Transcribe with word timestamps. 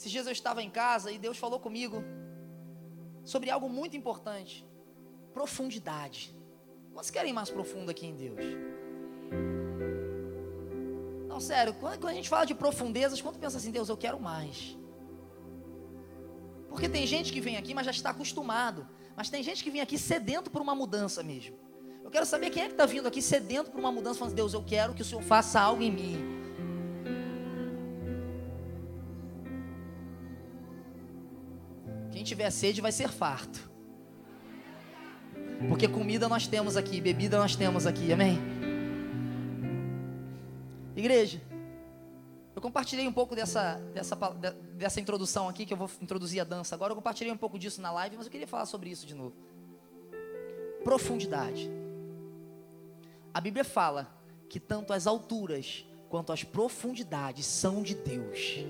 Esses 0.00 0.10
dias 0.10 0.24
eu 0.24 0.32
estava 0.32 0.62
em 0.62 0.70
casa 0.70 1.12
e 1.12 1.18
Deus 1.18 1.36
falou 1.36 1.60
comigo 1.60 2.02
sobre 3.22 3.50
algo 3.50 3.68
muito 3.68 3.94
importante: 3.98 4.66
profundidade. 5.34 6.34
Quantos 6.94 7.10
querem 7.10 7.34
mais 7.34 7.50
profundo 7.50 7.90
aqui 7.90 8.06
em 8.06 8.16
Deus? 8.16 8.42
Não, 11.28 11.38
sério, 11.38 11.74
quando, 11.74 11.98
quando 12.00 12.12
a 12.12 12.14
gente 12.14 12.30
fala 12.30 12.46
de 12.46 12.54
profundezas, 12.54 13.20
quando 13.20 13.38
pensa 13.38 13.58
assim, 13.58 13.70
Deus, 13.70 13.90
eu 13.90 13.96
quero 14.04 14.18
mais. 14.18 14.74
Porque 16.70 16.88
tem 16.88 17.06
gente 17.06 17.30
que 17.30 17.40
vem 17.42 17.58
aqui, 17.58 17.74
mas 17.74 17.84
já 17.84 17.92
está 17.92 18.08
acostumado. 18.08 18.88
Mas 19.14 19.28
tem 19.28 19.42
gente 19.42 19.62
que 19.62 19.70
vem 19.70 19.82
aqui 19.82 19.98
sedento 19.98 20.50
por 20.50 20.62
uma 20.62 20.74
mudança 20.74 21.22
mesmo. 21.22 21.58
Eu 22.02 22.10
quero 22.10 22.24
saber 22.24 22.48
quem 22.48 22.62
é 22.62 22.66
que 22.68 22.72
está 22.72 22.86
vindo 22.86 23.06
aqui 23.06 23.20
sedento 23.20 23.70
por 23.70 23.78
uma 23.78 23.92
mudança, 23.92 24.18
falando, 24.18 24.34
Deus, 24.34 24.54
eu 24.54 24.64
quero 24.64 24.94
que 24.94 25.02
o 25.02 25.04
Senhor 25.04 25.20
faça 25.22 25.60
algo 25.60 25.82
em 25.82 25.92
mim. 25.92 26.39
Tiver 32.30 32.50
sede 32.50 32.80
vai 32.80 32.92
ser 32.92 33.08
farto. 33.08 33.68
Porque 35.68 35.88
comida 35.88 36.28
nós 36.28 36.46
temos 36.46 36.76
aqui, 36.76 37.00
bebida 37.00 37.36
nós 37.38 37.56
temos 37.56 37.86
aqui, 37.86 38.12
amém? 38.12 38.38
Igreja, 40.96 41.42
eu 42.54 42.62
compartilhei 42.62 43.06
um 43.06 43.12
pouco 43.12 43.34
dessa, 43.34 43.74
dessa, 43.92 44.16
dessa 44.74 45.00
introdução 45.00 45.48
aqui, 45.48 45.66
que 45.66 45.72
eu 45.72 45.76
vou 45.76 45.90
introduzir 46.00 46.40
a 46.40 46.44
dança 46.44 46.74
agora. 46.74 46.92
Eu 46.92 46.96
compartilhei 46.96 47.32
um 47.32 47.36
pouco 47.36 47.58
disso 47.58 47.80
na 47.80 47.90
live, 47.90 48.16
mas 48.16 48.26
eu 48.26 48.32
queria 48.32 48.46
falar 48.46 48.66
sobre 48.66 48.90
isso 48.90 49.06
de 49.06 49.14
novo. 49.14 49.34
Profundidade. 50.84 51.68
A 53.34 53.40
Bíblia 53.40 53.64
fala 53.64 54.08
que 54.48 54.60
tanto 54.60 54.92
as 54.92 55.06
alturas 55.06 55.84
quanto 56.08 56.32
as 56.32 56.44
profundidades 56.44 57.44
são 57.44 57.82
de 57.82 57.94
Deus. 57.94 58.64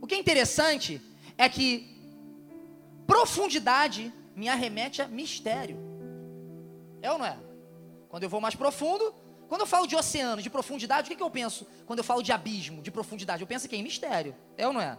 O 0.00 0.06
que 0.06 0.14
é 0.14 0.18
interessante 0.18 1.00
é 1.36 1.48
que 1.48 1.88
profundidade 3.06 4.12
me 4.34 4.48
arremete 4.48 5.02
a 5.02 5.08
mistério. 5.08 5.76
É 7.00 7.10
ou 7.10 7.18
não 7.18 7.26
é? 7.26 7.36
Quando 8.08 8.22
eu 8.22 8.28
vou 8.28 8.40
mais 8.40 8.54
profundo, 8.54 9.14
quando 9.48 9.62
eu 9.62 9.66
falo 9.66 9.86
de 9.86 9.96
oceano, 9.96 10.40
de 10.40 10.48
profundidade, 10.48 11.06
o 11.06 11.10
que, 11.10 11.16
que 11.16 11.22
eu 11.22 11.30
penso? 11.30 11.66
Quando 11.84 11.98
eu 11.98 12.04
falo 12.04 12.22
de 12.22 12.32
abismo, 12.32 12.82
de 12.82 12.90
profundidade, 12.90 13.42
eu 13.42 13.46
penso 13.46 13.68
que 13.68 13.76
em 13.76 13.82
mistério. 13.82 14.34
É 14.56 14.66
ou 14.66 14.72
não 14.72 14.80
é? 14.80 14.96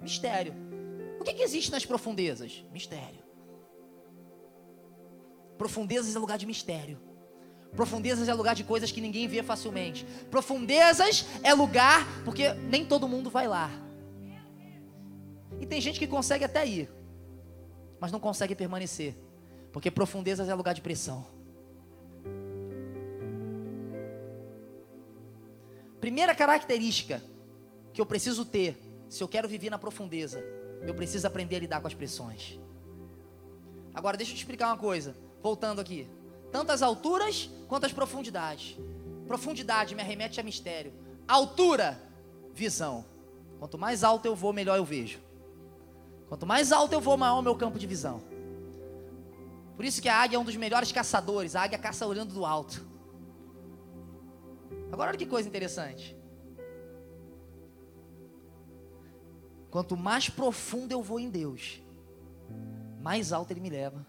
Mistério. 0.00 0.54
O 1.20 1.24
que, 1.24 1.34
que 1.34 1.42
existe 1.42 1.70
nas 1.70 1.86
profundezas? 1.86 2.64
Mistério. 2.72 3.22
Profundezas 5.56 6.16
é 6.16 6.18
lugar 6.18 6.36
de 6.36 6.46
mistério. 6.46 7.00
Profundezas 7.76 8.28
é 8.28 8.34
lugar 8.34 8.54
de 8.54 8.64
coisas 8.64 8.90
que 8.90 9.00
ninguém 9.00 9.28
vê 9.28 9.42
facilmente. 9.42 10.04
Profundezas 10.30 11.24
é 11.42 11.54
lugar 11.54 12.06
porque 12.24 12.52
nem 12.54 12.84
todo 12.84 13.06
mundo 13.06 13.30
vai 13.30 13.46
lá. 13.46 13.70
E 15.62 15.66
tem 15.66 15.80
gente 15.80 16.00
que 16.00 16.08
consegue 16.08 16.44
até 16.44 16.66
ir, 16.66 16.90
mas 18.00 18.10
não 18.10 18.18
consegue 18.18 18.52
permanecer, 18.52 19.14
porque 19.72 19.92
profundezas 19.92 20.48
é 20.48 20.54
lugar 20.54 20.74
de 20.74 20.80
pressão. 20.80 21.24
Primeira 26.00 26.34
característica 26.34 27.22
que 27.92 28.00
eu 28.00 28.04
preciso 28.04 28.44
ter, 28.44 28.76
se 29.08 29.22
eu 29.22 29.28
quero 29.28 29.48
viver 29.48 29.70
na 29.70 29.78
profundeza, 29.78 30.42
eu 30.84 30.92
preciso 30.96 31.28
aprender 31.28 31.54
a 31.54 31.60
lidar 31.60 31.80
com 31.80 31.86
as 31.86 31.94
pressões. 31.94 32.58
Agora, 33.94 34.16
deixa 34.16 34.32
eu 34.32 34.36
te 34.36 34.40
explicar 34.40 34.66
uma 34.66 34.76
coisa, 34.76 35.14
voltando 35.40 35.80
aqui. 35.80 36.08
Tanto 36.50 36.72
as 36.72 36.82
alturas 36.82 37.48
quanto 37.68 37.86
as 37.86 37.92
profundidades. 37.92 38.76
Profundidade 39.28 39.94
me 39.94 40.02
arremete 40.02 40.40
a 40.40 40.42
mistério. 40.42 40.92
Altura, 41.28 42.02
visão. 42.52 43.04
Quanto 43.60 43.78
mais 43.78 44.02
alto 44.02 44.26
eu 44.26 44.34
vou, 44.34 44.52
melhor 44.52 44.76
eu 44.76 44.84
vejo. 44.84 45.20
Quanto 46.32 46.46
mais 46.46 46.72
alto 46.72 46.94
eu 46.94 47.00
vou, 47.02 47.14
maior 47.18 47.36
é 47.36 47.40
o 47.40 47.42
meu 47.42 47.54
campo 47.54 47.78
de 47.78 47.86
visão. 47.86 48.22
Por 49.76 49.84
isso 49.84 50.00
que 50.00 50.08
a 50.08 50.16
águia 50.16 50.38
é 50.38 50.40
um 50.40 50.44
dos 50.44 50.56
melhores 50.56 50.90
caçadores. 50.90 51.54
A 51.54 51.60
águia 51.60 51.76
caça 51.78 52.06
olhando 52.06 52.32
do 52.32 52.46
alto. 52.46 52.82
Agora 54.90 55.10
olha 55.10 55.18
que 55.18 55.26
coisa 55.26 55.46
interessante. 55.46 56.16
Quanto 59.70 59.94
mais 59.94 60.30
profundo 60.30 60.90
eu 60.90 61.02
vou 61.02 61.20
em 61.20 61.28
Deus, 61.28 61.82
mais 63.02 63.30
alto 63.30 63.50
Ele 63.50 63.60
me 63.60 63.68
leva. 63.68 64.06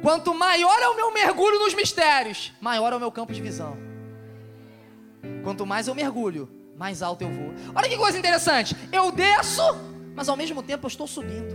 Quanto 0.00 0.32
maior 0.32 0.78
é 0.78 0.86
o 0.86 0.94
meu 0.94 1.12
mergulho 1.12 1.58
nos 1.58 1.74
mistérios, 1.74 2.52
maior 2.60 2.92
é 2.92 2.96
o 2.96 3.00
meu 3.00 3.10
campo 3.10 3.32
de 3.32 3.42
visão. 3.42 3.76
Quanto 5.42 5.66
mais 5.66 5.88
eu 5.88 5.94
mergulho, 5.96 6.57
mais 6.78 7.02
alto 7.02 7.22
eu 7.22 7.30
vou. 7.30 7.52
Olha 7.74 7.88
que 7.88 7.96
coisa 7.96 8.16
interessante. 8.16 8.76
Eu 8.92 9.10
desço, 9.10 9.62
mas 10.14 10.28
ao 10.28 10.36
mesmo 10.36 10.62
tempo 10.62 10.86
eu 10.86 10.88
estou 10.88 11.06
subindo. 11.06 11.54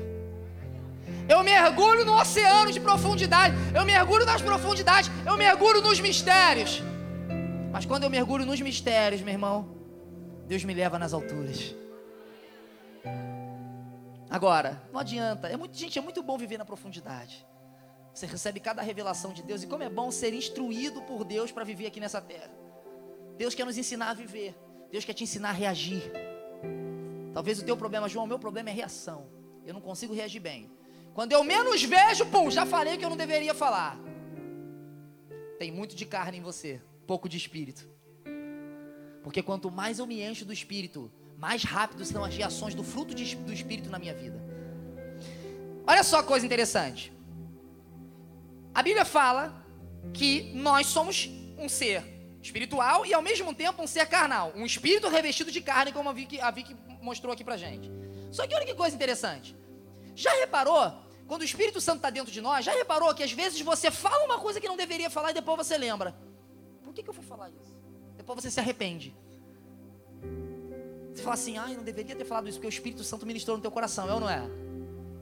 Eu 1.28 1.42
mergulho 1.42 2.04
no 2.04 2.20
oceano 2.20 2.72
de 2.72 2.80
profundidade. 2.82 3.56
Eu 3.74 3.86
mergulho 3.86 4.26
nas 4.26 4.42
profundidades. 4.42 5.10
Eu 5.26 5.38
mergulho 5.38 5.82
nos 5.82 6.00
mistérios. 6.02 6.82
Mas 7.72 7.86
quando 7.86 8.04
eu 8.04 8.10
mergulho 8.10 8.46
nos 8.46 8.60
mistérios, 8.60 9.22
meu 9.22 9.34
irmão, 9.34 9.76
Deus 10.46 10.66
me 10.66 10.74
leva 10.74 11.00
nas 11.00 11.14
alturas. 11.14 11.74
Agora, 14.30 14.82
não 14.92 15.00
adianta. 15.00 15.48
É 15.48 15.56
muito, 15.56 15.78
gente, 15.78 15.98
é 15.98 16.02
muito 16.02 16.22
bom 16.22 16.38
viver 16.38 16.58
na 16.58 16.66
profundidade. 16.66 17.48
Você 18.14 18.26
recebe 18.26 18.60
cada 18.60 18.82
revelação 18.82 19.32
de 19.32 19.42
Deus 19.42 19.64
e 19.64 19.68
como 19.68 19.84
é 19.84 19.90
bom 19.90 20.12
ser 20.12 20.34
instruído 20.34 21.02
por 21.04 21.24
Deus 21.24 21.52
para 21.52 21.64
viver 21.64 21.88
aqui 21.88 22.00
nessa 22.00 22.22
terra. 22.22 22.52
Deus 23.38 23.56
quer 23.56 23.66
nos 23.66 23.78
ensinar 23.78 24.10
a 24.10 24.14
viver. 24.14 24.54
Deus 24.94 25.04
quer 25.04 25.14
te 25.14 25.24
ensinar 25.24 25.50
a 25.50 25.54
reagir. 25.54 26.04
Talvez 27.34 27.58
o 27.58 27.66
teu 27.66 27.76
problema, 27.76 28.08
João, 28.08 28.26
o 28.26 28.28
meu 28.28 28.38
problema 28.38 28.70
é 28.70 28.74
reação. 28.74 29.26
Eu 29.66 29.74
não 29.74 29.82
consigo 29.82 30.14
reagir 30.14 30.40
bem. 30.40 30.70
Quando 31.16 31.32
eu 31.32 31.44
menos 31.44 31.82
vejo, 31.82 32.28
pum, 32.28 32.52
já 32.52 32.64
falei 32.64 32.96
que 32.96 33.04
eu 33.04 33.10
não 33.10 33.18
deveria 33.18 33.56
falar. 33.56 33.98
Tem 35.58 35.72
muito 35.72 35.96
de 35.96 36.06
carne 36.06 36.38
em 36.38 36.42
você, 36.44 36.80
pouco 37.08 37.28
de 37.28 37.38
espírito. 37.38 37.90
Porque 39.24 39.42
quanto 39.42 39.72
mais 39.72 39.98
eu 39.98 40.06
me 40.06 40.22
encho 40.22 40.46
do 40.46 40.54
espírito, 40.54 41.12
mais 41.40 41.64
rápido 41.64 42.06
são 42.06 42.24
as 42.24 42.36
reações 42.36 42.76
do 42.76 42.84
fruto 42.84 43.16
de, 43.16 43.36
do 43.36 43.52
espírito 43.52 43.90
na 43.90 43.98
minha 43.98 44.14
vida. 44.14 44.40
Olha 45.88 46.04
só 46.04 46.20
a 46.20 46.24
coisa 46.24 46.46
interessante. 46.46 47.12
A 48.76 48.84
Bíblia 48.84 49.06
fala 49.06 49.66
que 50.14 50.54
nós 50.54 50.86
somos 50.86 51.32
um 51.58 51.68
ser 51.68 52.04
espiritual 52.44 53.06
e 53.06 53.14
ao 53.14 53.22
mesmo 53.22 53.54
tempo 53.56 53.82
um 53.82 53.88
ser 53.88 54.06
carnal, 54.06 54.52
um 54.54 54.66
espírito 54.66 55.08
revestido 55.08 55.50
de 55.50 55.62
carne, 55.62 55.94
como 55.94 56.10
a 56.10 56.14
Vicky, 56.14 56.40
a 56.42 56.52
Vicky 56.52 56.76
mostrou 57.02 57.34
aqui 57.34 57.44
pra 57.44 57.56
gente. 57.56 57.90
Só 58.32 58.46
que 58.46 58.54
olha 58.54 58.66
que 58.66 58.76
coisa 58.76 58.96
interessante. 58.96 59.56
Já 60.14 60.32
reparou, 60.34 60.92
quando 61.28 61.42
o 61.42 61.46
Espírito 61.46 61.80
Santo 61.80 61.98
está 61.98 62.10
dentro 62.10 62.32
de 62.32 62.42
nós, 62.42 62.66
já 62.66 62.74
reparou 62.74 63.14
que 63.16 63.24
às 63.24 63.32
vezes 63.32 63.62
você 63.62 63.90
fala 63.90 64.26
uma 64.26 64.40
coisa 64.40 64.60
que 64.60 64.68
não 64.68 64.76
deveria 64.76 65.10
falar 65.10 65.32
e 65.32 65.34
depois 65.34 65.58
você 65.58 65.78
lembra. 65.78 66.16
Por 66.84 66.94
que, 66.94 67.02
que 67.02 67.10
eu 67.10 67.14
fui 67.14 67.24
falar 67.24 67.50
isso? 67.50 67.74
Depois 68.18 68.42
você 68.42 68.52
se 68.52 68.60
arrepende. 68.60 69.16
Você 71.14 71.24
fala 71.24 71.36
assim, 71.36 71.58
ai, 71.58 71.76
não 71.76 71.84
deveria 71.84 72.16
ter 72.16 72.26
falado 72.26 72.50
isso, 72.50 72.58
porque 72.58 72.68
o 72.68 72.76
Espírito 72.78 73.04
Santo 73.04 73.26
ministrou 73.26 73.56
no 73.56 73.62
teu 73.62 73.72
coração, 73.72 74.10
é 74.10 74.14
ou 74.14 74.20
não 74.20 74.30
é? 74.30 74.44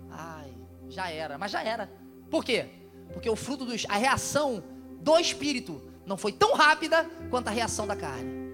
Ai, 0.09 0.53
já 0.89 1.09
era, 1.09 1.37
mas 1.37 1.51
já 1.51 1.61
era. 1.61 1.91
Por 2.29 2.43
quê? 2.43 2.67
Porque 3.13 3.29
o 3.29 3.35
fruto 3.35 3.65
dos. 3.65 3.85
a 3.87 3.97
reação 3.97 4.63
do 5.01 5.19
Espírito 5.19 5.90
não 6.05 6.17
foi 6.17 6.31
tão 6.31 6.53
rápida 6.53 7.09
quanto 7.29 7.47
a 7.47 7.51
reação 7.51 7.87
da 7.87 7.95
carne. 7.95 8.51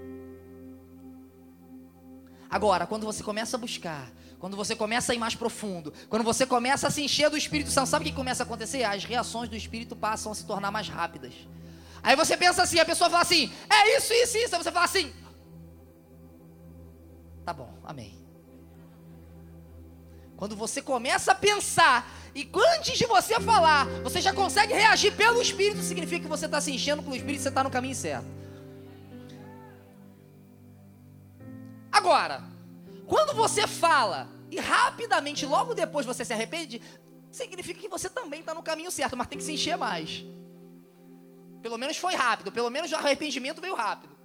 Agora, 2.50 2.88
quando 2.88 3.06
você 3.06 3.24
começa 3.24 3.58
a 3.58 3.60
buscar, 3.60 4.10
quando 4.40 4.56
você 4.56 4.76
começa 4.76 5.12
a 5.12 5.16
ir 5.16 5.20
mais 5.20 5.36
profundo, 5.36 5.94
quando 6.10 6.24
você 6.24 6.46
começa 6.46 6.88
a 6.88 6.92
se 6.92 7.02
encher 7.02 7.30
do 7.30 7.38
Espírito 7.38 7.72
Santo, 7.72 7.90
sabe 7.90 8.06
o 8.06 8.08
que 8.10 8.16
começa 8.16 8.44
a 8.44 8.46
acontecer? 8.46 8.84
As 8.84 9.04
reações 9.04 9.50
do 9.50 9.56
Espírito 9.56 9.96
passam 9.96 10.32
a 10.32 10.36
se 10.36 10.46
tornar 10.46 10.72
mais 10.72 10.88
rápidas. 10.88 11.34
Aí 12.02 12.16
você 12.16 12.38
pensa 12.38 12.64
assim, 12.64 12.80
a 12.80 12.86
pessoa 12.86 13.10
fala 13.10 13.24
assim, 13.24 13.52
é 13.70 13.98
isso, 13.98 14.14
isso, 14.14 14.38
isso. 14.38 14.56
Aí 14.56 14.64
você 14.64 14.72
fala 14.72 14.86
assim, 14.86 15.14
tá 17.44 17.52
bom, 17.52 17.74
amém. 17.84 18.18
Quando 20.38 20.56
você 20.56 20.82
começa 20.82 21.32
a 21.32 21.36
pensar 21.36 22.08
e 22.38 22.48
antes 22.76 23.00
de 23.00 23.08
você 23.08 23.40
falar, 23.40 23.88
você 24.04 24.22
já 24.22 24.32
consegue 24.32 24.72
reagir 24.72 25.12
pelo 25.16 25.42
Espírito, 25.42 25.82
significa 25.82 26.22
que 26.22 26.30
você 26.30 26.46
está 26.46 26.62
se 26.62 26.72
enchendo 26.72 27.02
pelo 27.02 27.16
Espírito 27.16 27.40
e 27.40 27.42
você 27.42 27.50
está 27.50 27.64
no 27.64 27.72
caminho 27.72 27.96
certo. 27.96 28.28
Agora, 31.92 32.44
quando 33.08 33.34
você 33.34 33.66
fala 33.66 34.30
e 34.52 34.60
rapidamente, 34.60 35.48
logo 35.48 35.74
depois 35.74 36.06
você 36.06 36.24
se 36.24 36.32
arrepende, 36.32 36.80
significa 37.32 37.82
que 37.82 37.90
você 37.90 38.08
também 38.08 38.42
está 38.42 38.54
no 38.54 38.62
caminho 38.62 38.92
certo, 38.92 39.18
mas 39.18 39.26
tem 39.26 39.40
que 39.40 39.44
se 39.44 39.54
encher 39.54 39.76
mais. 39.76 40.24
Pelo 41.64 41.80
menos 41.80 41.98
foi 41.98 42.14
rápido, 42.14 42.52
pelo 42.52 42.70
menos 42.70 42.92
o 42.92 42.96
arrependimento 42.98 43.60
veio 43.60 43.74
rápido. 43.74 44.16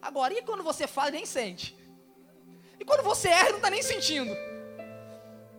Agora, 0.00 0.32
e 0.32 0.40
quando 0.40 0.62
você 0.62 0.86
fala 0.86 1.10
e 1.10 1.12
nem 1.12 1.26
sente? 1.26 1.76
E 2.80 2.84
quando 2.84 3.02
você 3.02 3.28
erra, 3.28 3.50
não 3.50 3.56
está 3.56 3.68
nem 3.68 3.82
sentindo? 3.82 4.34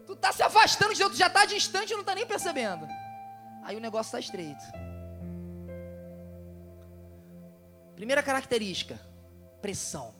Tu 0.07 0.15
tá 0.15 0.31
se 0.31 0.41
afastando 0.41 0.93
de 0.93 0.99
Deus, 0.99 1.11
tu 1.11 1.17
já 1.17 1.27
está 1.27 1.45
distante 1.45 1.91
e 1.91 1.93
não 1.93 1.99
está 1.99 2.15
nem 2.15 2.25
percebendo. 2.25 2.87
Aí 3.61 3.75
o 3.75 3.79
negócio 3.81 4.07
está 4.07 4.19
estreito. 4.19 4.63
Primeira 7.93 8.23
característica: 8.23 8.97
pressão. 9.61 10.15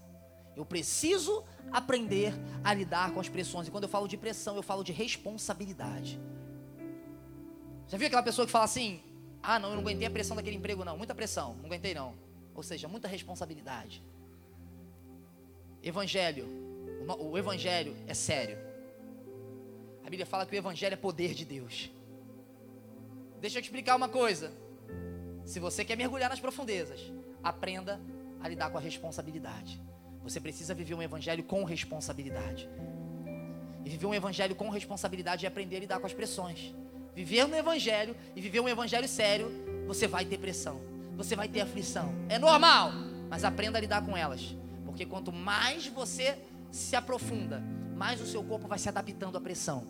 Eu 0.58 0.66
preciso 0.66 1.46
aprender 1.72 2.34
a 2.64 2.74
lidar 2.74 3.12
com 3.12 3.20
as 3.20 3.30
pressões. 3.30 3.68
E 3.68 3.72
quando 3.72 3.84
eu 3.84 3.90
falo 3.90 4.08
de 4.08 4.18
pressão, 4.18 4.58
eu 4.58 4.64
falo 4.64 4.84
de 4.84 4.92
responsabilidade. 4.92 6.20
Já 7.88 7.98
viu 7.98 8.08
aquela 8.08 8.24
pessoa 8.24 8.46
que 8.46 8.52
fala 8.52 8.66
assim: 8.66 9.02
ah, 9.42 9.58
não, 9.58 9.70
eu 9.70 9.76
não 9.76 9.84
aguentei 9.84 10.06
a 10.06 10.12
pressão 10.12 10.36
daquele 10.36 10.58
emprego, 10.58 10.84
não. 10.84 10.98
Muita 10.98 11.16
pressão, 11.16 11.56
não 11.56 11.68
aguentei, 11.68 11.94
não. 11.94 12.14
Ou 12.54 12.62
seja, 12.62 12.90
muita 12.90 13.08
responsabilidade. 13.08 14.04
Evangelho. 15.82 16.46
O 17.20 17.38
evangelho 17.38 17.96
é 18.06 18.14
sério. 18.14 18.67
A 20.08 20.10
Bíblia 20.10 20.26
fala 20.26 20.46
que 20.46 20.56
o 20.56 20.58
evangelho 20.58 20.94
é 20.94 20.96
poder 20.96 21.34
de 21.34 21.44
Deus. 21.44 21.92
Deixa 23.42 23.58
eu 23.58 23.62
te 23.62 23.66
explicar 23.66 23.94
uma 23.94 24.08
coisa. 24.08 24.54
Se 25.44 25.60
você 25.60 25.84
quer 25.84 25.98
mergulhar 25.98 26.30
nas 26.30 26.40
profundezas, 26.40 27.12
aprenda 27.44 28.00
a 28.40 28.48
lidar 28.48 28.70
com 28.70 28.78
a 28.78 28.80
responsabilidade. 28.80 29.82
Você 30.24 30.40
precisa 30.40 30.74
viver 30.74 30.96
um 30.96 31.02
evangelho 31.02 31.44
com 31.44 31.62
responsabilidade. 31.66 32.70
E 33.84 33.90
viver 33.90 34.06
um 34.06 34.14
evangelho 34.14 34.56
com 34.56 34.70
responsabilidade 34.70 35.46
é 35.46 35.50
aprender 35.50 35.76
a 35.76 35.80
lidar 35.82 36.00
com 36.00 36.08
as 36.08 36.14
pressões. 36.14 36.74
Viver 37.14 37.46
no 37.46 37.58
evangelho 37.58 38.16
e 38.34 38.40
viver 38.40 38.62
um 38.62 38.70
evangelho 38.70 39.10
sério, 39.10 39.52
você 39.86 40.08
vai 40.08 40.24
ter 40.24 40.38
pressão, 40.38 40.80
você 41.18 41.36
vai 41.36 41.50
ter 41.50 41.60
aflição. 41.60 42.16
É 42.30 42.40
normal, 42.40 42.94
mas 43.30 43.44
aprenda 43.44 43.78
a 43.78 43.82
lidar 43.82 44.06
com 44.06 44.16
elas. 44.16 44.56
Porque 44.86 45.06
quanto 45.06 45.34
mais 45.34 45.86
você 45.86 46.38
se 46.72 46.96
aprofunda, 46.96 47.62
mais 47.98 48.22
o 48.22 48.26
seu 48.26 48.44
corpo 48.44 48.68
vai 48.68 48.80
se 48.80 48.88
adaptando 48.88 49.38
à 49.38 49.42
pressão. 49.42 49.88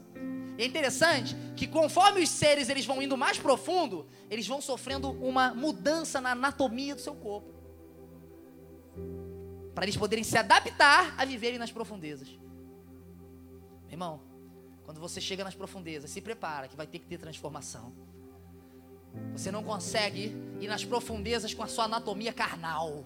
É 0.58 0.66
interessante 0.66 1.36
que 1.56 1.68
conforme 1.68 2.24
os 2.24 2.30
seres 2.30 2.70
eles 2.70 2.86
vão 2.86 3.02
indo 3.02 3.16
mais 3.16 3.38
profundo, 3.38 4.08
eles 4.30 4.48
vão 4.48 4.60
sofrendo 4.60 5.12
uma 5.12 5.54
mudança 5.54 6.20
na 6.20 6.32
anatomia 6.32 6.96
do 6.96 7.02
seu 7.02 7.14
corpo 7.14 7.58
para 9.78 9.86
eles 9.86 9.96
poderem 9.96 10.24
se 10.24 10.36
adaptar 10.36 11.14
a 11.16 11.24
viverem 11.24 11.60
nas 11.60 11.72
profundezas. 11.72 12.28
Meu 13.86 13.92
irmão, 13.92 14.22
quando 14.84 15.00
você 15.00 15.22
chega 15.22 15.44
nas 15.44 15.54
profundezas, 15.54 16.10
se 16.10 16.20
prepara 16.20 16.68
que 16.68 16.76
vai 16.76 16.88
ter 16.88 16.98
que 16.98 17.06
ter 17.06 17.20
transformação. 17.20 17.94
Você 19.34 19.52
não 19.52 19.64
consegue 19.64 20.36
ir 20.60 20.68
nas 20.68 20.84
profundezas 20.84 21.54
com 21.54 21.62
a 21.62 21.68
sua 21.68 21.86
anatomia 21.86 22.34
carnal. 22.34 23.06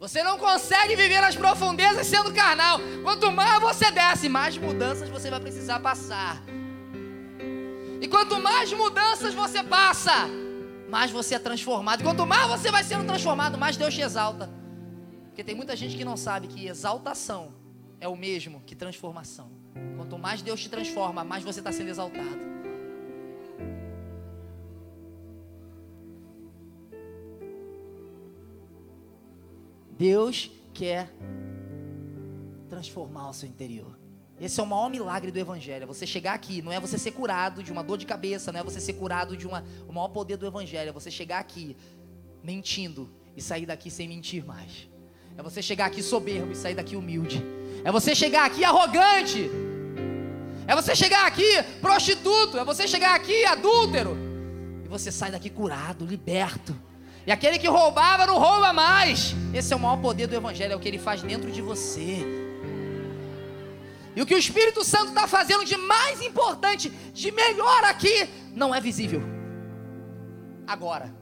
Você 0.00 0.22
não 0.22 0.38
consegue 0.38 0.96
viver 0.96 1.20
nas 1.20 1.36
profundezas 1.36 2.06
sendo 2.06 2.32
carnal. 2.32 2.80
Quanto 3.02 3.30
mais 3.30 3.60
você 3.60 3.90
desce, 3.90 4.30
mais 4.30 4.56
mudanças 4.56 5.10
você 5.10 5.28
vai 5.28 5.38
precisar 5.38 5.78
passar. 5.78 6.42
E 8.00 8.08
quanto 8.08 8.40
mais 8.40 8.72
mudanças 8.72 9.34
você 9.34 9.62
passa, 9.62 10.26
mais 10.88 11.10
você 11.10 11.34
é 11.34 11.38
transformado. 11.38 12.02
Quanto 12.02 12.26
mais 12.26 12.48
você 12.48 12.70
vai 12.70 12.82
sendo 12.82 13.04
transformado, 13.04 13.58
mais 13.58 13.76
Deus 13.76 13.94
te 13.94 14.00
exalta. 14.00 14.48
Porque 15.26 15.44
tem 15.44 15.54
muita 15.54 15.76
gente 15.76 15.94
que 15.94 16.04
não 16.04 16.16
sabe 16.16 16.46
que 16.48 16.66
exaltação 16.66 17.54
é 18.00 18.08
o 18.08 18.16
mesmo 18.16 18.62
que 18.62 18.74
transformação. 18.74 19.52
Quanto 19.98 20.18
mais 20.18 20.40
Deus 20.40 20.60
te 20.60 20.70
transforma, 20.70 21.22
mais 21.22 21.44
você 21.44 21.60
está 21.60 21.70
sendo 21.70 21.90
exaltado. 21.90 22.49
Deus 30.00 30.50
quer 30.72 31.10
transformar 32.70 33.28
o 33.28 33.34
seu 33.34 33.46
interior. 33.46 33.98
Esse 34.40 34.58
é 34.58 34.62
o 34.62 34.66
maior 34.66 34.88
milagre 34.88 35.30
do 35.30 35.38
Evangelho. 35.38 35.86
Você 35.86 36.06
chegar 36.06 36.32
aqui, 36.32 36.62
não 36.62 36.72
é 36.72 36.80
você 36.80 36.96
ser 36.96 37.10
curado 37.10 37.62
de 37.62 37.70
uma 37.70 37.84
dor 37.84 37.98
de 37.98 38.06
cabeça, 38.06 38.50
não 38.50 38.60
é 38.60 38.64
você 38.64 38.80
ser 38.80 38.94
curado 38.94 39.36
de 39.36 39.46
uma. 39.46 39.62
O 39.86 39.92
maior 39.92 40.08
poder 40.08 40.38
do 40.38 40.46
Evangelho 40.46 40.88
é 40.88 40.92
você 40.92 41.10
chegar 41.10 41.38
aqui 41.38 41.76
mentindo 42.42 43.10
e 43.36 43.42
sair 43.42 43.66
daqui 43.66 43.90
sem 43.90 44.08
mentir 44.08 44.42
mais. 44.42 44.88
É 45.36 45.42
você 45.42 45.60
chegar 45.60 45.84
aqui 45.84 46.02
soberbo 46.02 46.50
e 46.50 46.56
sair 46.56 46.74
daqui 46.74 46.96
humilde. 46.96 47.44
É 47.84 47.92
você 47.92 48.14
chegar 48.14 48.46
aqui 48.46 48.64
arrogante. 48.64 49.50
É 50.66 50.74
você 50.74 50.96
chegar 50.96 51.26
aqui 51.26 51.62
prostituto. 51.82 52.56
É 52.56 52.64
você 52.64 52.88
chegar 52.88 53.14
aqui 53.14 53.44
adúltero. 53.44 54.16
E 54.82 54.88
você 54.88 55.12
sai 55.12 55.30
daqui 55.30 55.50
curado, 55.50 56.06
liberto. 56.06 56.74
E 57.26 57.32
aquele 57.32 57.58
que 57.58 57.68
roubava 57.68 58.26
não 58.26 58.38
rouba 58.38 58.72
mais. 58.72 59.34
Esse 59.52 59.72
é 59.72 59.76
o 59.76 59.80
maior 59.80 59.98
poder 59.98 60.26
do 60.26 60.34
Evangelho, 60.34 60.72
é 60.72 60.76
o 60.76 60.80
que 60.80 60.88
ele 60.88 60.98
faz 60.98 61.22
dentro 61.22 61.50
de 61.50 61.60
você. 61.60 62.24
E 64.14 64.22
o 64.22 64.26
que 64.26 64.34
o 64.34 64.38
Espírito 64.38 64.82
Santo 64.84 65.08
está 65.08 65.26
fazendo 65.26 65.64
de 65.64 65.76
mais 65.76 66.20
importante, 66.20 66.90
de 66.90 67.30
melhor 67.30 67.84
aqui, 67.84 68.28
não 68.54 68.74
é 68.74 68.80
visível. 68.80 69.22
Agora. 70.66 71.14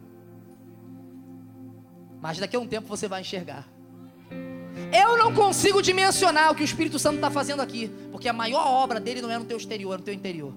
Mas 2.21 2.39
daqui 2.39 2.57
a 2.57 2.61
um 2.61 2.67
tempo 2.67 2.89
você 2.89 3.07
vai 3.07 3.21
enxergar. 3.21 3.69
Eu 4.93 5.19
não 5.19 5.35
consigo 5.35 5.83
dimensionar 5.83 6.51
o 6.51 6.55
que 6.55 6.63
o 6.63 6.65
Espírito 6.65 6.99
Santo 6.99 7.17
está 7.17 7.31
fazendo 7.31 7.61
aqui, 7.61 7.91
porque 8.11 8.29
a 8.29 8.33
maior 8.33 8.67
obra 8.67 8.99
dele 8.99 9.21
não 9.21 9.31
é 9.31 9.39
no 9.39 9.45
teu 9.45 9.57
exterior, 9.57 9.95
é 9.95 9.99
no 9.99 10.05
teu 10.05 10.15
interior. 10.15 10.55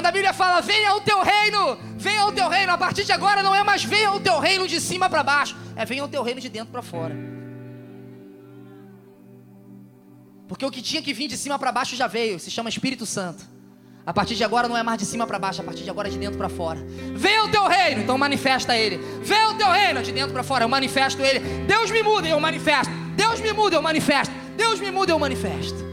Quando 0.00 0.06
a 0.06 0.12
Bíblia 0.12 0.32
fala, 0.32 0.62
venha 0.62 0.94
o 0.94 1.02
teu 1.02 1.22
reino, 1.22 1.76
venha 1.98 2.24
o 2.24 2.32
teu 2.32 2.48
reino, 2.48 2.72
a 2.72 2.78
partir 2.78 3.04
de 3.04 3.12
agora 3.12 3.42
não 3.42 3.54
é 3.54 3.62
mais 3.62 3.84
venha 3.84 4.10
o 4.10 4.18
teu 4.18 4.38
reino 4.38 4.66
de 4.66 4.80
cima 4.80 5.10
para 5.10 5.22
baixo, 5.22 5.54
é 5.76 5.84
venha 5.84 6.02
o 6.02 6.08
teu 6.08 6.22
reino 6.22 6.40
de 6.40 6.48
dentro 6.48 6.72
para 6.72 6.80
fora. 6.80 7.14
Porque 10.48 10.64
o 10.64 10.70
que 10.70 10.80
tinha 10.80 11.02
que 11.02 11.12
vir 11.12 11.28
de 11.28 11.36
cima 11.36 11.58
para 11.58 11.70
baixo 11.70 11.94
já 11.96 12.06
veio, 12.06 12.40
se 12.40 12.50
chama 12.50 12.70
Espírito 12.70 13.04
Santo. 13.04 13.44
A 14.06 14.10
partir 14.14 14.36
de 14.36 14.42
agora 14.42 14.66
não 14.68 14.74
é 14.74 14.82
mais 14.82 14.98
de 14.98 15.04
cima 15.04 15.26
para 15.26 15.38
baixo, 15.38 15.60
a 15.60 15.64
partir 15.64 15.84
de 15.84 15.90
agora 15.90 16.08
é 16.08 16.10
de 16.10 16.16
dentro 16.16 16.38
para 16.38 16.48
fora. 16.48 16.80
Venha 17.14 17.44
o 17.44 17.50
teu 17.50 17.68
reino, 17.68 18.00
então 18.00 18.16
manifesta 18.16 18.74
ele. 18.74 18.96
Venha 19.22 19.50
o 19.50 19.58
teu 19.58 19.70
reino, 19.70 20.02
de 20.02 20.12
dentro 20.12 20.32
para 20.32 20.42
fora, 20.42 20.64
eu 20.64 20.68
manifesto 20.70 21.20
ele. 21.20 21.40
Deus 21.66 21.90
me 21.90 22.02
muda, 22.02 22.26
eu 22.26 22.40
manifesto. 22.40 22.90
Deus 23.14 23.38
me 23.38 23.52
muda, 23.52 23.76
eu 23.76 23.82
manifesto. 23.82 24.32
Deus 24.56 24.80
me 24.80 24.90
muda, 24.90 25.12
eu 25.12 25.18
manifesto. 25.18 25.90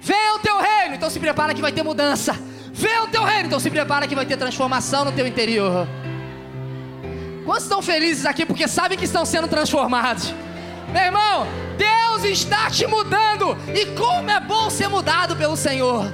Venha 0.00 0.34
o 0.34 0.38
teu 0.40 0.58
reino, 0.60 0.96
então 0.96 1.08
se 1.08 1.20
prepara 1.20 1.54
que 1.54 1.60
vai 1.60 1.70
ter 1.70 1.84
mudança. 1.84 2.47
Venha 2.78 3.02
o 3.02 3.08
teu 3.08 3.24
reino, 3.24 3.46
então 3.46 3.58
se 3.58 3.68
prepara 3.68 4.06
que 4.06 4.14
vai 4.14 4.24
ter 4.24 4.36
transformação 4.36 5.04
no 5.04 5.10
teu 5.10 5.26
interior. 5.26 5.88
Quantos 7.44 7.64
estão 7.64 7.82
felizes 7.82 8.24
aqui 8.24 8.46
porque 8.46 8.68
sabem 8.68 8.96
que 8.96 9.04
estão 9.04 9.26
sendo 9.26 9.48
transformados? 9.48 10.32
Meu 10.92 11.02
irmão, 11.02 11.44
Deus 11.76 12.22
está 12.22 12.70
te 12.70 12.86
mudando. 12.86 13.56
E 13.74 13.84
como 13.96 14.30
é 14.30 14.38
bom 14.38 14.70
ser 14.70 14.86
mudado 14.86 15.34
pelo 15.34 15.56
Senhor. 15.56 16.04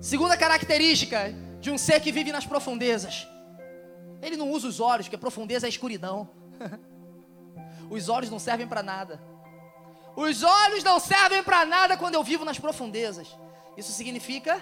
Segunda 0.00 0.36
característica 0.36 1.32
de 1.60 1.70
um 1.70 1.78
ser 1.78 2.00
que 2.00 2.10
vive 2.10 2.32
nas 2.32 2.44
profundezas. 2.44 3.28
Ele 4.20 4.36
não 4.36 4.50
usa 4.50 4.66
os 4.66 4.80
olhos, 4.80 5.06
porque 5.06 5.16
profundeza 5.16 5.66
é 5.66 5.68
escuridão. 5.68 6.28
os 7.88 8.08
olhos 8.08 8.30
não 8.30 8.40
servem 8.40 8.66
para 8.66 8.82
nada. 8.82 9.20
Os 10.20 10.42
olhos 10.42 10.84
não 10.84 11.00
servem 11.00 11.42
para 11.42 11.64
nada 11.64 11.96
quando 11.96 12.14
eu 12.14 12.22
vivo 12.22 12.44
nas 12.44 12.58
profundezas. 12.58 13.34
Isso 13.74 13.90
significa 13.90 14.60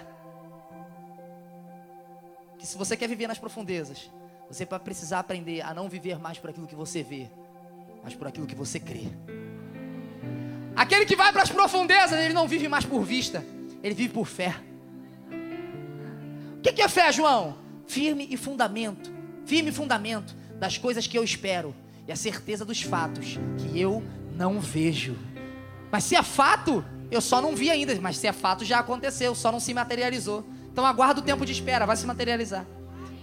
que 2.57 2.65
se 2.65 2.77
você 2.77 2.95
quer 2.95 3.09
viver 3.09 3.27
nas 3.27 3.37
profundezas, 3.37 4.09
você 4.47 4.65
vai 4.65 4.79
precisar 4.79 5.19
aprender 5.19 5.59
a 5.59 5.73
não 5.73 5.89
viver 5.89 6.17
mais 6.17 6.37
por 6.37 6.49
aquilo 6.49 6.65
que 6.65 6.77
você 6.77 7.03
vê, 7.03 7.29
mas 8.01 8.15
por 8.15 8.25
aquilo 8.25 8.47
que 8.47 8.55
você 8.55 8.79
crê. 8.79 9.03
Aquele 10.77 11.05
que 11.05 11.17
vai 11.17 11.33
para 11.33 11.41
as 11.41 11.51
profundezas, 11.51 12.17
ele 12.17 12.33
não 12.33 12.47
vive 12.47 12.69
mais 12.69 12.85
por 12.85 13.03
vista, 13.03 13.43
ele 13.83 13.93
vive 13.93 14.13
por 14.13 14.25
fé. 14.25 14.55
O 16.57 16.61
que, 16.61 16.81
é 16.81 16.87
fé, 16.87 17.11
João? 17.11 17.57
Firme 17.85 18.29
e 18.31 18.37
fundamento. 18.37 19.11
Firme 19.45 19.73
fundamento 19.73 20.33
das 20.53 20.77
coisas 20.77 21.05
que 21.05 21.17
eu 21.17 21.23
espero 21.23 21.75
e 22.07 22.13
a 22.13 22.15
certeza 22.15 22.63
dos 22.63 22.81
fatos 22.81 23.37
que 23.57 23.77
eu 23.77 24.01
não 24.39 24.61
vejo. 24.61 25.17
Mas 25.91 26.03
se 26.03 26.15
é 26.15 26.23
fato, 26.23 26.83
eu 27.11 27.21
só 27.21 27.41
não 27.41 27.55
vi 27.55 27.69
ainda. 27.69 27.97
Mas 28.01 28.17
se 28.17 28.27
é 28.27 28.33
fato, 28.33 28.63
já 28.63 28.79
aconteceu, 28.79 29.33
só 29.35 29.51
não 29.51 29.59
se 29.59 29.73
materializou. 29.73 30.45
Então 30.71 30.85
aguarda 30.85 31.19
o 31.19 31.23
tempo 31.23 31.45
de 31.45 31.51
espera, 31.51 31.85
vai 31.85 31.97
se 31.97 32.05
materializar. 32.05 32.65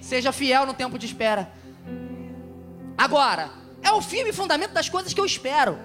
Seja 0.01 0.33
fiel 0.33 0.67
no 0.67 0.75
tempo 0.75 0.99
de 0.99 1.07
espera. 1.07 1.51
Agora, 2.97 3.51
é 3.83 3.93
o 3.93 4.01
firme 4.01 4.33
fundamento 4.33 4.73
das 4.73 4.89
coisas 4.89 5.13
que 5.13 5.21
eu 5.21 5.25
espero. 5.25 5.79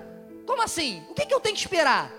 Como 0.46 0.62
assim? 0.62 1.04
O 1.10 1.14
que, 1.14 1.26
que 1.26 1.34
eu 1.34 1.40
tenho 1.40 1.56
que 1.56 1.62
esperar? 1.62 2.12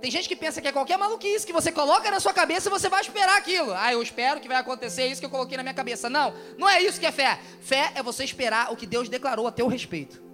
Tem 0.00 0.10
gente 0.10 0.28
que 0.28 0.36
pensa 0.36 0.60
que 0.60 0.68
é 0.68 0.72
qualquer 0.72 0.96
maluquice 0.96 1.44
que 1.44 1.52
você 1.52 1.72
coloca 1.72 2.08
na 2.10 2.20
sua 2.20 2.32
cabeça 2.32 2.68
e 2.68 2.70
você 2.70 2.88
vai 2.88 3.00
esperar 3.00 3.36
aquilo. 3.36 3.74
Ah, 3.74 3.92
eu 3.92 4.00
espero 4.00 4.40
que 4.40 4.46
vai 4.46 4.56
acontecer 4.56 5.06
isso 5.06 5.20
que 5.20 5.26
eu 5.26 5.30
coloquei 5.30 5.56
na 5.56 5.62
minha 5.62 5.74
cabeça. 5.74 6.08
Não, 6.08 6.32
não 6.56 6.68
é 6.68 6.80
isso 6.80 7.00
que 7.00 7.06
é 7.06 7.10
fé. 7.12 7.40
Fé 7.60 7.92
é 7.96 8.02
você 8.02 8.22
esperar 8.22 8.72
o 8.72 8.76
que 8.76 8.86
Deus 8.86 9.08
declarou 9.08 9.46
a 9.48 9.52
teu 9.52 9.66
respeito. 9.66 10.27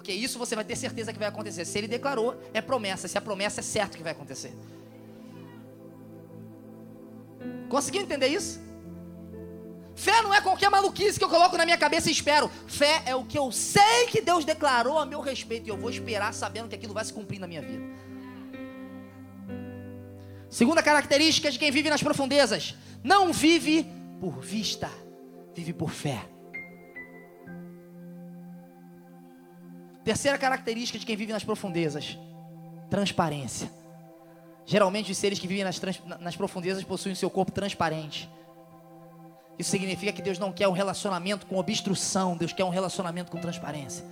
Porque 0.00 0.12
isso 0.12 0.38
você 0.38 0.54
vai 0.54 0.64
ter 0.64 0.76
certeza 0.76 1.12
que 1.12 1.18
vai 1.18 1.28
acontecer. 1.28 1.62
Se 1.66 1.76
ele 1.76 1.86
declarou, 1.86 2.34
é 2.54 2.62
promessa. 2.62 3.06
Se 3.06 3.18
a 3.18 3.20
promessa 3.20 3.60
é 3.60 3.62
certo 3.62 3.98
que 3.98 4.02
vai 4.02 4.12
acontecer. 4.12 4.50
Conseguiu 7.68 8.00
entender 8.00 8.28
isso? 8.28 8.58
Fé 9.94 10.22
não 10.22 10.32
é 10.32 10.40
qualquer 10.40 10.70
maluquice 10.70 11.18
que 11.18 11.24
eu 11.24 11.28
coloco 11.28 11.54
na 11.54 11.66
minha 11.66 11.76
cabeça 11.76 12.08
e 12.08 12.12
espero. 12.12 12.50
Fé 12.66 13.02
é 13.04 13.14
o 13.14 13.26
que 13.26 13.38
eu 13.38 13.52
sei 13.52 14.06
que 14.06 14.22
Deus 14.22 14.42
declarou 14.42 14.98
a 14.98 15.04
meu 15.04 15.20
respeito 15.20 15.66
e 15.66 15.68
eu 15.68 15.76
vou 15.76 15.90
esperar 15.90 16.32
sabendo 16.32 16.70
que 16.70 16.76
aquilo 16.76 16.94
vai 16.94 17.04
se 17.04 17.12
cumprir 17.12 17.38
na 17.38 17.46
minha 17.46 17.60
vida. 17.60 17.84
Segunda 20.48 20.82
característica 20.82 21.50
de 21.50 21.58
quem 21.58 21.70
vive 21.70 21.90
nas 21.90 22.02
profundezas: 22.02 22.74
não 23.04 23.34
vive 23.34 23.86
por 24.18 24.40
vista, 24.40 24.90
vive 25.54 25.74
por 25.74 25.90
fé. 25.90 26.24
Terceira 30.10 30.36
característica 30.36 30.98
de 30.98 31.06
quem 31.06 31.14
vive 31.14 31.32
nas 31.32 31.44
profundezas: 31.44 32.18
transparência. 32.90 33.70
Geralmente, 34.66 35.12
os 35.12 35.16
seres 35.16 35.38
que 35.38 35.46
vivem 35.46 35.62
nas, 35.62 35.78
trans, 35.78 36.02
nas 36.18 36.34
profundezas 36.34 36.82
possuem 36.82 37.12
o 37.12 37.16
seu 37.16 37.30
corpo 37.30 37.52
transparente. 37.52 38.28
Isso 39.56 39.70
significa 39.70 40.10
que 40.10 40.20
Deus 40.20 40.36
não 40.36 40.50
quer 40.50 40.66
um 40.66 40.72
relacionamento 40.72 41.46
com 41.46 41.56
obstrução, 41.58 42.36
Deus 42.36 42.52
quer 42.52 42.64
um 42.64 42.70
relacionamento 42.70 43.30
com 43.30 43.38
transparência. 43.38 44.04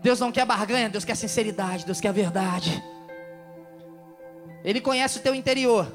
Deus 0.00 0.18
não 0.18 0.32
quer 0.32 0.46
barganha, 0.46 0.88
Deus 0.88 1.04
quer 1.04 1.14
sinceridade, 1.14 1.84
Deus 1.84 2.00
quer 2.00 2.10
verdade. 2.10 2.82
Ele 4.64 4.80
conhece 4.80 5.18
o 5.18 5.22
teu 5.22 5.34
interior. 5.34 5.86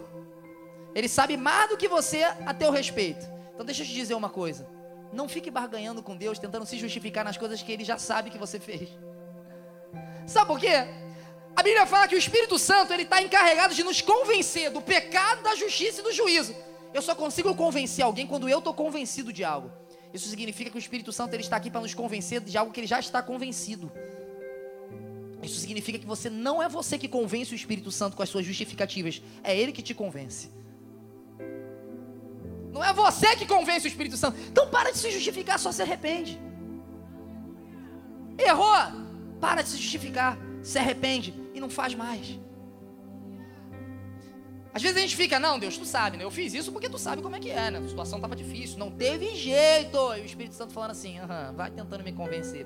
Ele 0.93 1.09
sabe 1.09 1.37
mais 1.37 1.69
do 1.71 1.77
que 1.77 1.87
você 1.87 2.21
a 2.21 2.53
teu 2.53 2.69
respeito. 2.69 3.27
Então 3.55 3.65
deixa 3.65 3.81
eu 3.81 3.87
te 3.87 3.93
dizer 3.95 4.13
uma 4.13 4.29
coisa. 4.29 4.82
Não 5.13 5.29
fique 5.29 5.51
barganhando 5.51 6.01
com 6.01 6.15
Deus, 6.17 6.39
tentando 6.39 6.65
se 6.65 6.77
justificar 6.77 7.23
nas 7.23 7.37
coisas 7.37 7.61
que 7.61 7.71
Ele 7.71 7.83
já 7.83 7.97
sabe 7.97 8.29
que 8.29 8.37
você 8.37 8.59
fez. 8.59 8.89
Sabe 10.25 10.47
por 10.47 10.59
quê? 10.59 10.87
A 11.55 11.61
Bíblia 11.61 11.85
fala 11.85 12.07
que 12.07 12.15
o 12.15 12.17
Espírito 12.17 12.57
Santo 12.57 12.93
ele 12.93 13.03
está 13.03 13.21
encarregado 13.21 13.75
de 13.75 13.83
nos 13.83 14.01
convencer 14.01 14.71
do 14.71 14.81
pecado, 14.81 15.43
da 15.43 15.55
justiça 15.55 16.01
e 16.01 16.03
do 16.03 16.11
juízo. 16.11 16.55
Eu 16.93 17.01
só 17.01 17.13
consigo 17.13 17.53
convencer 17.55 18.03
alguém 18.03 18.25
quando 18.25 18.49
eu 18.49 18.57
estou 18.57 18.73
convencido 18.73 19.31
de 19.31 19.43
algo. 19.43 19.71
Isso 20.13 20.27
significa 20.27 20.69
que 20.69 20.77
o 20.77 20.79
Espírito 20.79 21.11
Santo 21.11 21.33
ele 21.33 21.43
está 21.43 21.57
aqui 21.57 21.69
para 21.69 21.81
nos 21.81 21.93
convencer 21.93 22.41
de 22.41 22.57
algo 22.57 22.71
que 22.71 22.79
ele 22.79 22.87
já 22.87 22.99
está 22.99 23.21
convencido. 23.21 23.91
Isso 25.43 25.59
significa 25.59 25.99
que 25.99 26.05
você 26.05 26.29
não 26.29 26.61
é 26.61 26.69
você 26.69 26.97
que 26.97 27.07
convence 27.07 27.53
o 27.53 27.55
Espírito 27.55 27.91
Santo 27.91 28.15
com 28.15 28.23
as 28.23 28.29
suas 28.29 28.45
justificativas, 28.45 29.21
é 29.43 29.55
ele 29.57 29.71
que 29.71 29.81
te 29.81 29.93
convence. 29.93 30.49
Não 32.73 32.83
é 32.83 32.91
você 32.91 33.35
que 33.35 33.45
convence 33.45 33.85
o 33.85 33.87
Espírito 33.87 34.17
Santo. 34.17 34.37
Então 34.49 34.67
para 34.67 34.91
de 34.91 34.97
se 34.97 35.11
justificar, 35.11 35.59
só 35.59 35.71
se 35.71 35.81
arrepende. 35.81 36.41
Errou? 38.37 38.75
Para 39.39 39.61
de 39.61 39.69
se 39.69 39.77
justificar, 39.77 40.37
se 40.63 40.79
arrepende 40.79 41.33
e 41.53 41.59
não 41.59 41.69
faz 41.69 41.93
mais. 41.93 42.39
Às 44.73 44.81
vezes 44.81 44.97
a 44.97 45.01
gente 45.01 45.15
fica, 45.15 45.39
não, 45.39 45.59
Deus, 45.59 45.77
tu 45.77 45.85
sabe, 45.85 46.17
né? 46.17 46.23
Eu 46.23 46.31
fiz 46.31 46.51
isso 46.55 46.71
porque 46.71 46.89
tu 46.89 46.97
sabe 46.97 47.21
como 47.21 47.35
é 47.35 47.39
que 47.39 47.51
é, 47.51 47.69
né? 47.69 47.77
A 47.77 47.87
situação 47.87 48.17
estava 48.17 48.35
difícil, 48.35 48.79
não 48.79 48.89
teve 48.89 49.35
jeito. 49.35 49.97
E 50.15 50.21
o 50.21 50.25
Espírito 50.25 50.55
Santo 50.55 50.73
falando 50.73 50.91
assim, 50.91 51.17
vai 51.55 51.69
tentando 51.69 52.03
me 52.03 52.11
convencer 52.11 52.65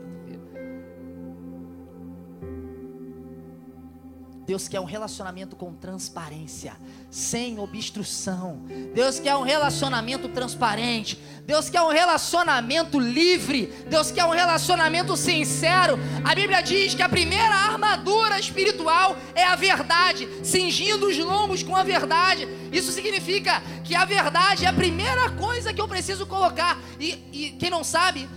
Deus 4.47 4.69
quer 4.69 4.79
um 4.79 4.85
relacionamento 4.85 5.57
com 5.57 5.73
transparência, 5.73 6.77
sem 7.11 7.59
obstrução. 7.59 8.61
Deus 8.95 9.19
quer 9.19 9.35
um 9.35 9.41
relacionamento 9.41 10.29
transparente. 10.29 11.21
Deus 11.45 11.69
quer 11.69 11.81
um 11.81 11.89
relacionamento 11.89 12.97
livre. 12.97 13.65
Deus 13.89 14.09
quer 14.09 14.23
um 14.23 14.29
relacionamento 14.29 15.17
sincero. 15.17 15.99
A 16.23 16.33
Bíblia 16.33 16.61
diz 16.61 16.95
que 16.95 17.01
a 17.01 17.09
primeira 17.09 17.53
armadura 17.53 18.39
espiritual 18.39 19.17
é 19.35 19.43
a 19.43 19.57
verdade, 19.57 20.29
cingindo 20.45 21.07
os 21.07 21.17
lombos 21.17 21.61
com 21.61 21.75
a 21.75 21.83
verdade. 21.83 22.47
Isso 22.71 22.93
significa 22.93 23.61
que 23.83 23.95
a 23.95 24.05
verdade 24.05 24.63
é 24.63 24.69
a 24.69 24.73
primeira 24.73 25.29
coisa 25.31 25.73
que 25.73 25.81
eu 25.81 25.89
preciso 25.89 26.25
colocar. 26.25 26.79
E, 26.97 27.21
e 27.33 27.49
quem 27.59 27.69
não 27.69 27.83
sabe, 27.83 28.29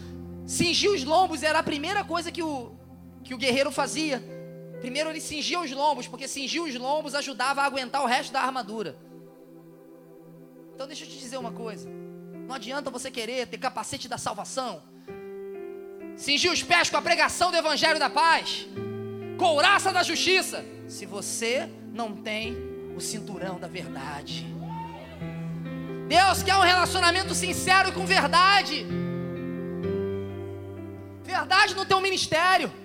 cingir 0.45 0.91
os 0.91 1.05
lombos 1.05 1.45
era 1.45 1.61
a 1.61 1.63
primeira 1.63 2.03
coisa 2.03 2.33
que 2.33 2.43
o, 2.43 2.73
que 3.23 3.33
o 3.33 3.39
guerreiro 3.39 3.71
fazia 3.71 4.40
Primeiro 4.81 5.11
ele 5.11 5.21
cingia 5.21 5.61
os 5.61 5.71
lombos, 5.71 6.09
porque 6.09 6.27
cingir 6.27 6.63
os 6.63 6.75
lombos 6.75 7.15
ajudava 7.15 7.61
a 7.61 7.67
aguentar 7.67 8.03
o 8.03 8.07
resto 8.07 8.33
da 8.33 8.41
armadura. 8.41 8.97
Então 10.75 10.87
deixa 10.87 11.05
eu 11.05 11.09
te 11.09 11.19
dizer 11.19 11.37
uma 11.37 11.53
coisa. 11.53 11.89
Não 12.49 12.55
adianta 12.55 12.91
você 12.91 13.11
querer 13.11 13.47
ter 13.47 13.59
capacete 13.59 14.09
da 14.09 14.17
salvação, 14.17 14.83
cingir 16.17 16.51
os 16.51 16.63
pés 16.63 16.89
com 16.89 16.97
a 16.97 17.03
pregação 17.03 17.51
do 17.51 17.57
evangelho 17.59 17.99
da 17.99 18.09
paz, 18.09 18.67
couraça 19.39 19.93
da 19.93 20.03
justiça, 20.03 20.65
se 20.89 21.05
você 21.05 21.69
não 21.93 22.17
tem 22.17 22.57
o 22.97 23.01
cinturão 23.01 23.61
da 23.61 23.69
verdade. 23.69 24.47
Deus 26.09 26.43
quer 26.43 26.57
um 26.57 26.63
relacionamento 26.63 27.35
sincero 27.35 27.93
com 27.93 28.07
verdade. 28.07 28.87
Verdade 31.23 31.75
no 31.75 31.85
teu 31.85 32.01
ministério 32.01 32.80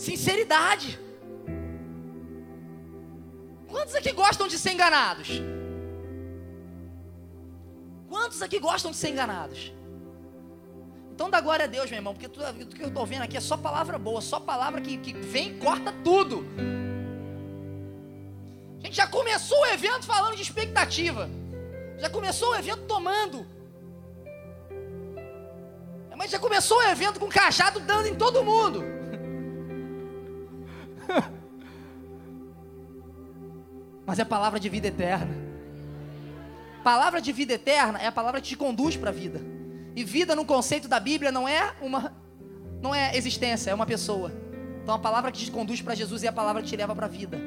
Sinceridade. 0.00 0.98
Quantos 3.68 3.94
aqui 3.94 4.12
gostam 4.12 4.48
de 4.48 4.58
ser 4.58 4.72
enganados? 4.72 5.28
Quantos 8.08 8.40
aqui 8.40 8.58
gostam 8.58 8.92
de 8.92 8.96
ser 8.96 9.10
enganados? 9.10 9.74
Então 11.12 11.28
dá 11.28 11.38
glória 11.42 11.66
a 11.66 11.68
Deus, 11.68 11.90
meu 11.90 11.98
irmão, 11.98 12.14
porque 12.14 12.30
tudo, 12.30 12.66
que 12.74 12.82
eu 12.82 12.88
estou 12.88 13.04
vendo 13.04 13.24
aqui 13.24 13.36
é 13.36 13.40
só 13.40 13.58
palavra 13.58 13.98
boa, 13.98 14.22
só 14.22 14.40
palavra 14.40 14.80
que, 14.80 14.96
que 14.96 15.12
vem 15.12 15.50
e 15.50 15.58
corta 15.58 15.92
tudo. 16.02 16.46
A 18.78 18.86
gente 18.86 18.96
já 18.96 19.06
começou 19.06 19.60
o 19.60 19.66
evento 19.66 20.06
falando 20.06 20.34
de 20.34 20.40
expectativa. 20.40 21.28
Já 21.98 22.08
começou 22.08 22.52
o 22.52 22.54
evento 22.54 22.86
tomando. 22.86 23.46
Mas 26.16 26.30
já 26.30 26.38
começou 26.38 26.78
o 26.78 26.82
evento 26.82 27.20
com 27.20 27.28
cajado 27.28 27.80
dando 27.80 28.06
em 28.06 28.14
todo 28.14 28.42
mundo. 28.42 28.99
Mas 34.06 34.18
é 34.18 34.24
palavra 34.24 34.58
de 34.58 34.68
vida 34.68 34.88
eterna. 34.88 35.34
Palavra 36.82 37.20
de 37.20 37.32
vida 37.32 37.52
eterna 37.54 37.98
é 37.98 38.06
a 38.06 38.12
palavra 38.12 38.40
que 38.40 38.48
te 38.48 38.56
conduz 38.56 38.96
para 38.96 39.10
a 39.10 39.12
vida. 39.12 39.40
E 39.94 40.02
vida 40.02 40.34
no 40.34 40.44
conceito 40.44 40.88
da 40.88 40.98
Bíblia 40.98 41.30
não 41.30 41.46
é 41.46 41.74
uma 41.80 42.12
não 42.80 42.94
é 42.94 43.14
existência, 43.16 43.70
é 43.70 43.74
uma 43.74 43.86
pessoa. 43.86 44.32
Então 44.82 44.94
a 44.94 44.98
palavra 44.98 45.30
que 45.30 45.38
te 45.38 45.50
conduz 45.50 45.82
para 45.82 45.94
Jesus 45.94 46.24
é 46.24 46.28
a 46.28 46.32
palavra 46.32 46.62
que 46.62 46.68
te 46.68 46.76
leva 46.76 46.94
para 46.94 47.06
a 47.06 47.08
vida. 47.08 47.38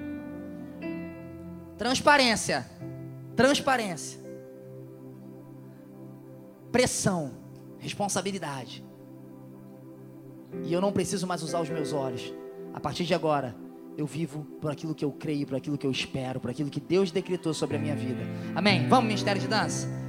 Transparência. 1.77 2.69
Transparência. 3.35 4.19
Pressão, 6.71 7.33
responsabilidade. 7.79 8.85
E 10.63 10.71
eu 10.71 10.79
não 10.79 10.91
preciso 10.91 11.25
mais 11.25 11.41
usar 11.41 11.59
os 11.61 11.69
meus 11.69 11.93
olhos. 11.93 12.31
A 12.73 12.79
partir 12.79 13.05
de 13.05 13.13
agora, 13.13 13.55
eu 13.97 14.05
vivo 14.05 14.43
por 14.59 14.71
aquilo 14.71 14.95
que 14.95 15.05
eu 15.05 15.11
creio, 15.11 15.45
por 15.45 15.55
aquilo 15.55 15.77
que 15.77 15.85
eu 15.85 15.91
espero, 15.91 16.39
por 16.39 16.49
aquilo 16.49 16.69
que 16.69 16.79
Deus 16.79 17.11
decretou 17.11 17.53
sobre 17.53 17.77
a 17.77 17.79
minha 17.79 17.95
vida. 17.95 18.23
Amém? 18.55 18.87
Vamos, 18.87 19.05
ministério 19.05 19.41
de 19.41 19.47
dança? 19.47 20.02